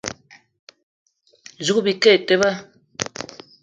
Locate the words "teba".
2.27-2.49